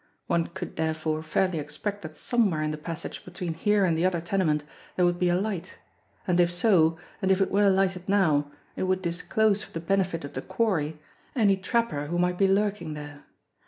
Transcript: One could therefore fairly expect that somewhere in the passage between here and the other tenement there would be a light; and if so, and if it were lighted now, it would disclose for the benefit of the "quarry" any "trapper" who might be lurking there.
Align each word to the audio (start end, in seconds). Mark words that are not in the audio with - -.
One 0.25 0.47
could 0.47 0.77
therefore 0.77 1.21
fairly 1.21 1.59
expect 1.59 2.01
that 2.01 2.15
somewhere 2.15 2.63
in 2.63 2.71
the 2.71 2.77
passage 2.79 3.23
between 3.23 3.53
here 3.53 3.85
and 3.85 3.95
the 3.95 4.03
other 4.03 4.19
tenement 4.19 4.63
there 4.95 5.05
would 5.05 5.19
be 5.19 5.29
a 5.29 5.35
light; 5.35 5.75
and 6.25 6.39
if 6.39 6.51
so, 6.51 6.97
and 7.21 7.31
if 7.31 7.39
it 7.39 7.51
were 7.51 7.69
lighted 7.69 8.09
now, 8.09 8.51
it 8.75 8.81
would 8.85 9.03
disclose 9.03 9.61
for 9.61 9.71
the 9.73 9.79
benefit 9.79 10.25
of 10.25 10.33
the 10.33 10.41
"quarry" 10.41 10.97
any 11.35 11.55
"trapper" 11.55 12.07
who 12.07 12.17
might 12.17 12.39
be 12.39 12.47
lurking 12.47 12.95
there. 12.95 13.25